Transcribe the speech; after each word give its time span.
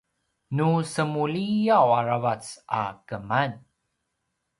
nu 0.55 0.67
semuliyaw 0.91 1.89
aravac 1.99 2.43
a 2.79 2.81
keman 3.07 3.51